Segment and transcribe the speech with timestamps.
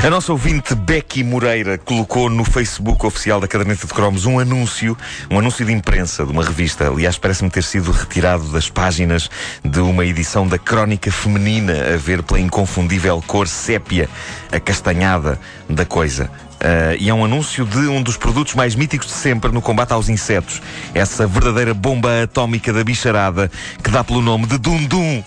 [0.00, 4.96] A nossa ouvinte Becky Moreira colocou no Facebook oficial da Caderneta de Cromos um anúncio,
[5.28, 6.88] um anúncio de imprensa de uma revista.
[6.88, 9.28] Aliás, parece-me ter sido retirado das páginas
[9.64, 14.08] de uma edição da Crónica Feminina, a ver pela inconfundível cor sépia,
[14.52, 16.30] acastanhada da coisa.
[16.58, 19.92] Uh, e é um anúncio de um dos produtos mais míticos de sempre no combate
[19.92, 20.62] aos insetos.
[20.94, 23.50] Essa verdadeira bomba atómica da bicharada
[23.82, 25.24] que dá pelo nome de Dum Dum.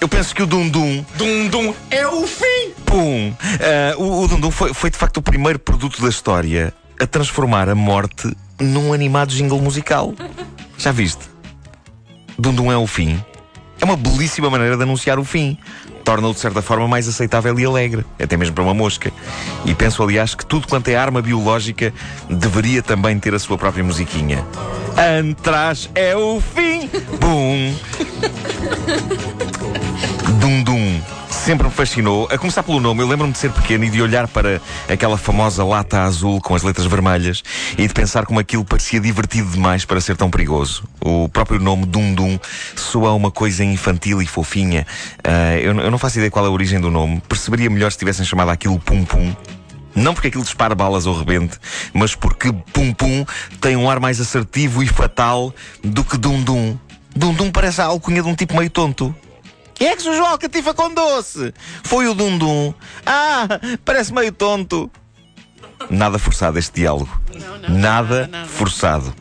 [0.00, 1.04] Eu penso que o Dum Dum.
[1.16, 2.59] Dum Dum é o fim!
[2.90, 3.30] Pum!
[3.30, 7.06] Uh, o, o Dum Dum foi, foi de facto o primeiro produto da história a
[7.06, 10.12] transformar a morte num animado jingle musical.
[10.76, 11.30] Já viste?
[12.36, 13.22] Dum Dum é o fim.
[13.80, 15.56] É uma belíssima maneira de anunciar o fim.
[16.04, 19.12] Torna-o, de certa forma, mais aceitável e alegre, até mesmo para uma mosca.
[19.64, 21.94] E penso, aliás, que tudo quanto é arma biológica
[22.28, 24.44] deveria também ter a sua própria musiquinha.
[24.98, 26.90] Antras é o fim!
[27.20, 27.72] Bum!
[30.40, 32.28] Dum Dum sempre me fascinou.
[32.30, 35.64] A começar pelo nome, eu lembro-me de ser pequeno e de olhar para aquela famosa
[35.64, 37.42] lata azul com as letras vermelhas
[37.78, 40.84] e de pensar como aquilo parecia divertido demais para ser tão perigoso.
[41.00, 42.38] O próprio nome Dum Dum
[42.76, 44.86] soa uma coisa infantil e fofinha.
[45.26, 47.22] Uh, eu, eu não faço ideia qual é a origem do nome.
[47.26, 49.34] Perceberia melhor se tivessem chamado aquilo Pum Pum.
[49.94, 51.58] Não porque aquilo dispara balas ou rebente,
[51.94, 53.24] mas porque Pum Pum
[53.60, 56.78] tem um ar mais assertivo e fatal do que Dum Dum.
[57.16, 59.14] Dum Dum parece a alcunha de um tipo meio tonto.
[59.80, 61.54] Quem é que sujou a catifa com doce?
[61.84, 62.74] Foi o Dundum.
[63.06, 63.48] Ah,
[63.82, 64.90] parece meio tonto.
[65.88, 67.08] Nada forçado este diálogo.
[67.34, 69.14] Não, não, nada, nada forçado.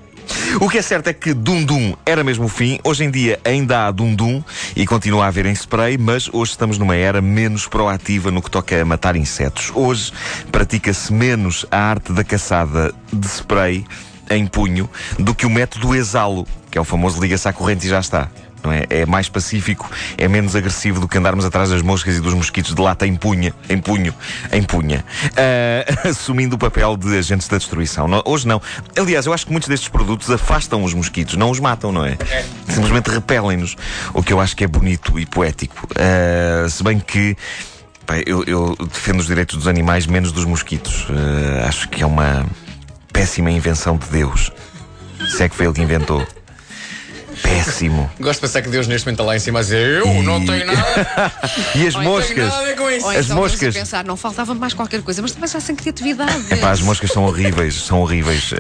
[0.59, 2.77] O que é certo é que Dundum era mesmo o fim.
[2.83, 4.43] Hoje em dia ainda há Dundum
[4.75, 8.51] e continua a haver em spray, mas hoje estamos numa era menos proativa no que
[8.51, 9.71] toca a matar insetos.
[9.73, 10.11] Hoje
[10.51, 13.85] pratica-se menos a arte da caçada de spray
[14.29, 17.89] em punho do que o método exalo, que é o famoso liga-se à corrente e
[17.89, 18.29] já está
[18.65, 18.85] é?
[18.89, 22.73] É mais pacífico, é menos agressivo do que andarmos atrás das moscas e dos mosquitos
[22.73, 24.13] de lata em punha, em punho,
[24.51, 28.07] em punha, uh, assumindo o papel de agentes da destruição.
[28.07, 28.61] Não, hoje não.
[28.97, 32.17] Aliás, eu acho que muitos destes produtos afastam os mosquitos, não os matam, não é?
[32.29, 32.45] é.
[32.67, 33.75] Simplesmente repelem-nos,
[34.13, 35.87] o que eu acho que é bonito e poético.
[35.91, 37.35] Uh, se bem que
[38.25, 41.07] eu, eu, defendo os direitos dos animais menos dos mosquitos.
[41.09, 42.45] Uh, acho que é uma
[43.13, 44.51] péssima invenção de Deus.
[45.35, 46.25] Se é que foi ele que inventou
[47.49, 48.09] péssimo.
[48.19, 50.21] Gosto de pensar que Deus neste momento está lá em cima a dizer eu e...
[50.23, 51.31] não tenho nada.
[51.75, 52.53] e as moscas?
[52.53, 53.75] Ou as então, moscas.
[53.75, 56.53] pensar, não faltava mais qualquer coisa, mas também já sem criatividade.
[56.53, 58.51] Epá, as moscas são horríveis, são horríveis.
[58.51, 58.55] Uh,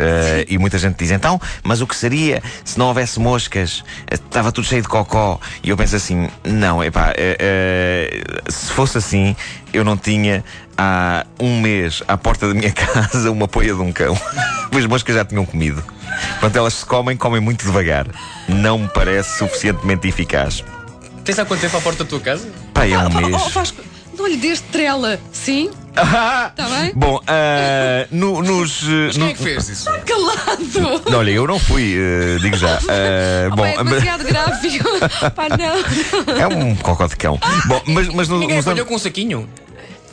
[0.47, 3.83] e muita gente diz, então, mas o que seria se não houvesse moscas?
[4.09, 5.39] Eh, estava tudo cheio de cocó.
[5.63, 9.35] E eu penso assim, não, epá, uh, uh, se fosse assim,
[9.73, 10.43] eu não tinha
[10.77, 14.19] há um mês à porta da minha casa uma poia de um cão.
[14.75, 15.83] As moscas já tinham comido.
[16.39, 18.07] Quando elas se comem, comem muito devagar.
[18.47, 20.63] Não me parece suficientemente eficaz.
[21.23, 22.49] Tens há quanto tempo à porta da tua casa?
[22.73, 23.41] Pai, é um mês.
[23.45, 23.81] Oh, Vasco,
[24.17, 25.69] não lhe deste trela, sim?
[25.89, 26.91] Está bem?
[26.95, 28.83] Bom, uh, no, nos.
[28.83, 29.89] Mas quem é que fez isso?
[29.89, 31.01] Está calado!
[31.09, 32.77] Não, olha, eu não fui, uh, digo já.
[32.77, 34.89] Uh, oh, bom, é demasiado gráfico.
[35.35, 36.35] Pá, não.
[36.35, 37.39] É um cocó de cão.
[37.65, 38.83] Bom, mas, mas no, Ninguém nos anos...
[38.83, 39.49] com um saquinho?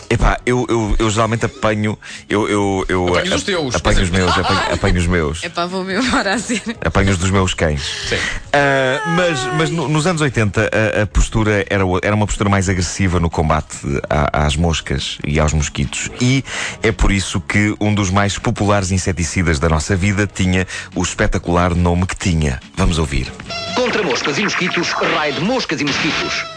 [0.08, 1.98] Epá, eu, eu, eu geralmente apanho.
[2.28, 3.74] Eu, eu, eu Apanhos os teus.
[3.74, 5.44] Apanho os meus, apanho, apanho os meus.
[5.44, 6.62] Epá, vou me embora a ser.
[6.84, 7.82] Apanho os dos meus cães.
[8.08, 8.16] Sim.
[8.16, 12.68] Uh, mas mas no, nos anos 80 a, a, postura era, era uma postura mais
[12.68, 13.76] agressiva no combate
[14.08, 16.08] à, às moscas e aos mosquitos.
[16.20, 16.44] E
[16.82, 21.74] é por isso que um dos mais populares inseticidas da nossa vida tinha o espetacular
[21.74, 22.60] nome que tinha.
[22.76, 23.32] Vamos ouvir.
[23.74, 26.55] Contra moscas e mosquitos, raio de moscas e mosquitos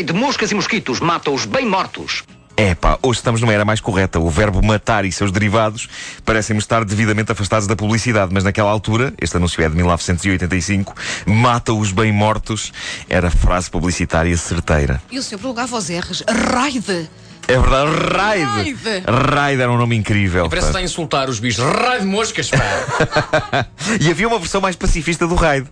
[0.00, 2.24] raio de moscas e mosquitos mata-os bem mortos.
[2.56, 4.18] É pá, hoje estamos numa era mais correta.
[4.18, 5.88] O verbo matar e seus derivados
[6.24, 10.94] parecem estar devidamente afastados da publicidade, mas naquela altura, este anúncio é de 1985,
[11.26, 12.72] mata-os bem mortos,
[13.08, 15.02] era frase publicitária certeira.
[15.10, 17.08] E o senhor prolongava os R's, raide.
[17.48, 19.04] É verdade, Raid.
[19.06, 20.46] Raid era um nome incrível.
[20.46, 21.64] E parece que está a insultar os bichos.
[21.64, 23.66] Raid moscas, pá.
[24.00, 25.66] e havia uma versão mais pacifista do Raid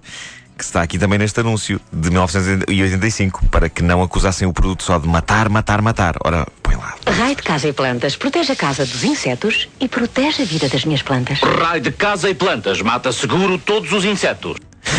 [0.58, 4.98] que está aqui também neste anúncio de 1985, para que não acusassem o produto só
[4.98, 6.16] de matar, matar, matar.
[6.24, 6.96] Ora, põe lá.
[7.06, 10.84] Raio de Casa e Plantas protege a casa dos insetos e protege a vida das
[10.84, 11.38] minhas plantas.
[11.40, 14.56] Raio de Casa e Plantas mata seguro todos os insetos.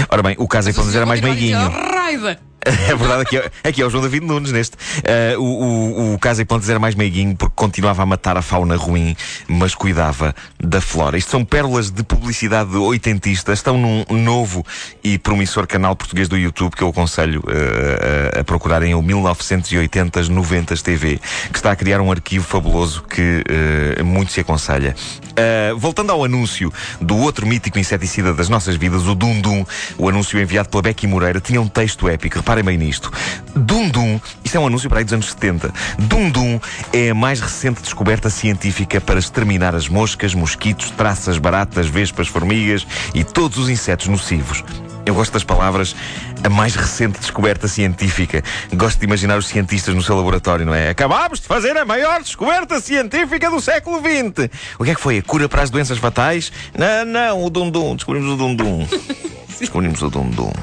[0.09, 1.69] Ora bem, o Casa e Plantas era mais meiguinho.
[1.69, 4.75] Raio É verdade, aqui é, aqui é o João David Nunes neste.
[4.75, 8.41] Uh, o, o, o Casa e Plantas era mais meiguinho porque continuava a matar a
[8.41, 9.15] fauna ruim,
[9.47, 11.17] mas cuidava da flora.
[11.17, 13.53] Isto são pérolas de publicidade oitentista.
[13.53, 14.65] Estão num novo
[15.03, 20.75] e promissor canal português do YouTube que eu aconselho uh, a procurarem o 1980 90
[20.77, 21.19] TV,
[21.51, 23.43] que está a criar um arquivo fabuloso que
[23.99, 24.95] uh, muito se aconselha.
[25.77, 29.65] Voltando ao anúncio do outro mítico inseticida das nossas vidas, o Dum Dum,
[29.97, 32.43] o anúncio enviado pela Becky Moreira, tinha um texto épico.
[32.63, 33.11] Bem nisto.
[33.55, 35.73] Dum Dum, isto é um anúncio para aí dos anos 70.
[35.97, 36.59] Dum Dum
[36.93, 42.85] é a mais recente descoberta científica para exterminar as moscas, mosquitos, traças, baratas, vespas, formigas
[43.13, 44.63] e todos os insetos nocivos.
[45.05, 45.95] Eu gosto das palavras
[46.43, 48.43] a mais recente descoberta científica.
[48.73, 50.89] Gosto de imaginar os cientistas no seu laboratório, não é?
[50.89, 54.49] Acabámos de fazer a maior descoberta científica do século XX.
[54.77, 55.17] O que é que foi?
[55.17, 56.51] A cura para as doenças fatais?
[56.77, 57.95] Não, não, o Dum-Dum.
[57.95, 58.87] Descobrimos o Dum-Dum.
[59.59, 60.53] Descobrimos o Dum-Dum.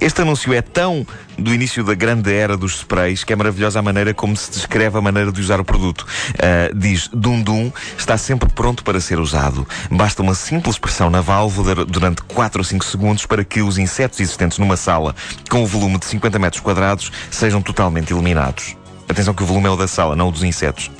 [0.00, 1.06] Este anúncio é tão
[1.38, 4.96] do início da grande era dos sprays que é maravilhosa a maneira como se descreve
[4.98, 6.02] a maneira de usar o produto.
[6.02, 9.66] Uh, diz: Dum Dum está sempre pronto para ser usado.
[9.90, 14.20] Basta uma simples pressão na válvula durante 4 ou 5 segundos para que os insetos
[14.20, 15.14] existentes numa sala
[15.50, 18.76] com o volume de 50 metros quadrados sejam totalmente eliminados.
[19.08, 20.90] Atenção que o volume é o da sala, não o dos insetos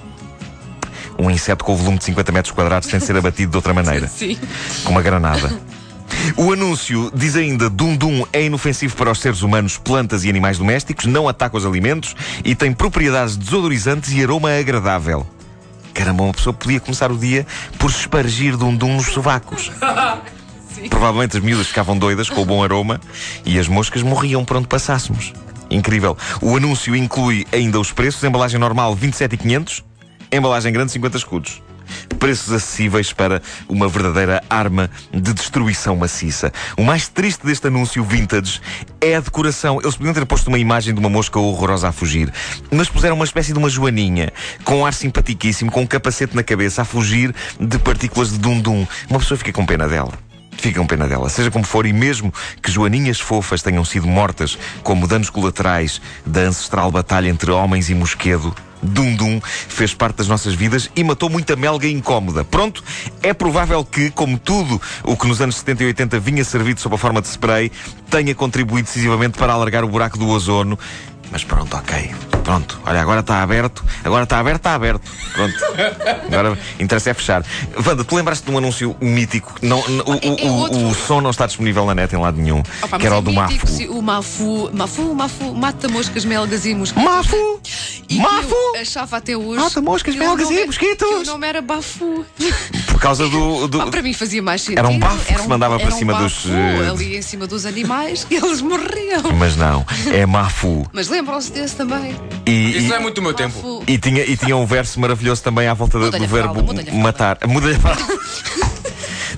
[1.19, 4.08] um inseto com o volume de 50 metros quadrados sem ser abatido de outra maneira.
[4.12, 4.37] Sim.
[4.84, 5.52] Com uma granada.
[6.37, 10.59] O anúncio diz ainda: Dum Dum é inofensivo para os seres humanos, plantas e animais
[10.59, 12.14] domésticos, não ataca os alimentos
[12.44, 15.26] e tem propriedades desodorizantes e aroma agradável.
[15.93, 17.47] Caramba, uma pessoa podia começar o dia
[17.79, 19.70] por espargir Dum Dum nos sovacos.
[20.88, 23.00] Provavelmente as miúdas ficavam doidas com o bom aroma
[23.44, 25.32] e as moscas morriam por onde passássemos.
[25.70, 26.17] Incrível.
[26.41, 29.85] O anúncio inclui ainda os preços: embalagem normal 27,500,
[30.32, 31.62] embalagem grande 50 escudos
[32.19, 36.53] preços acessíveis para uma verdadeira arma de destruição maciça.
[36.77, 38.61] O mais triste deste anúncio vintage
[39.00, 39.81] é a decoração.
[39.83, 42.33] Eles podiam ter posto uma imagem de uma mosca horrorosa a fugir,
[42.71, 44.33] mas puseram uma espécie de uma joaninha,
[44.65, 48.87] com um ar simpaticíssimo, com um capacete na cabeça, a fugir de partículas de dum-dum.
[49.11, 50.12] Uma pessoa fica com pena dela.
[50.53, 51.29] Fica com pena dela.
[51.29, 56.43] Seja como for, e mesmo que joaninhas fofas tenham sido mortas como danos colaterais da
[56.43, 61.31] ancestral batalha entre homens e mosquedo, Dum Dum fez parte das nossas vidas e matou
[61.31, 62.44] muita melga incómoda.
[62.44, 62.82] Pronto,
[63.23, 66.94] é provável que, como tudo o que nos anos 70 e 80 vinha servido sob
[66.94, 67.70] a forma de spray,
[68.11, 70.79] tenha contribuído decisivamente para alargar o buraco do ozono.
[71.32, 72.14] Mas pronto, ok.
[72.44, 73.82] Pronto, olha, agora está aberto.
[74.05, 75.11] Agora está aberto, está aberto.
[75.32, 75.55] Pronto.
[76.26, 77.43] Agora interessa é fechar.
[77.87, 79.55] Wanda, tu lembraste de um anúncio mítico?
[79.62, 82.62] Não, o, o, o, o, som não está disponível na net em lado nenhum.
[82.82, 83.99] Opa, que era é o do mítico, Mafu.
[83.99, 87.02] O Mafu, Mafu, Mafu, mata moscas, melgas e mosquitos.
[87.02, 87.61] Mafu!
[88.19, 88.55] Mafu!
[88.75, 89.61] Eu achava até hoje.
[89.61, 91.09] Mata moscas, melgas e mosquitos!
[91.09, 92.25] Que o nome era Bafu.
[92.87, 93.69] Por causa do.
[93.69, 93.81] do...
[93.81, 94.79] Ah, para mim fazia mais sentido.
[94.79, 96.44] Era um bafo que se mandava para um cima bafo, dos.
[96.47, 96.91] Uh...
[96.93, 99.32] Ali em cima dos animais e eles morriam.
[99.38, 100.87] Mas não, é Mafu.
[100.93, 102.17] Mas lembram-se desse também.
[102.47, 103.82] E, Isso e, não é muito do meu tempo.
[103.87, 107.38] E tinha, e tinha um verso maravilhoso também à volta do verbo fralda, matar.
[107.47, 108.62] Muda-lhe a.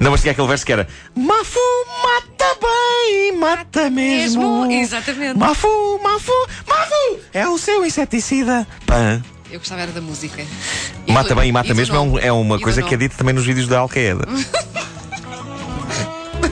[0.04, 0.86] Não, mas tinha aquele verso que era
[1.16, 1.58] Mafu
[2.02, 4.66] mata bem, mata mesmo.
[4.66, 4.82] mesmo.
[4.82, 5.38] Exatamente.
[5.38, 6.30] Mafu, Mafu,
[6.68, 8.66] Mafu é o seu inseticida.
[8.84, 9.22] Pã.
[9.50, 10.44] Eu gostava era da música.
[11.08, 13.16] mata do, bem e mata e mesmo é, um, é, uma coisa que é dita
[13.16, 14.28] também nos vídeos da Al-Qaeda.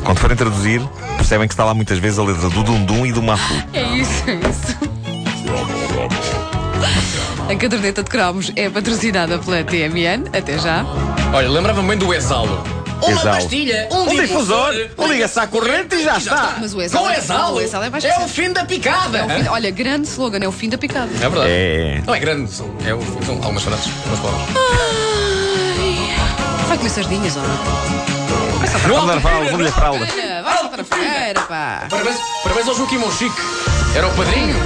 [0.02, 0.80] Quando forem traduzir,
[1.18, 3.54] percebem que está lá muitas vezes a letra do Dundum e do Mafu.
[3.74, 4.78] É isso, é isso.
[7.50, 10.30] A caderneta de cromos é patrocinada pela TMN.
[10.32, 10.86] Até já.
[11.34, 12.81] Olha, lembrava-me bem do Exalo.
[13.02, 13.36] Uma Exalo.
[13.36, 14.72] pastilha, um, Um difusor,
[15.08, 16.56] liga-se à corrente e já está.
[16.60, 19.18] Mas o Exalo Com é- Exalo, o Exalo é mais é o fim da picada.
[19.18, 21.08] É fim- olha, grande slogan, é o fim da picada.
[21.16, 21.46] É verdade.
[21.50, 22.02] É.
[22.06, 24.48] Não é grande, são, é, o- são algumas frases, algumas palavras.
[26.68, 27.52] Vai comer sardinhas, ou não?
[28.62, 30.06] A fralda, a fralda.
[30.42, 31.86] Vai saltar a fogueira, pá.
[31.90, 33.34] Parabéns, parabéns ao Joaquim Monchique.
[33.94, 34.56] Era o padrinho.